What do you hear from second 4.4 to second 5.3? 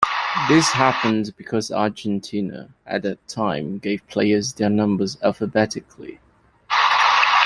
their numbers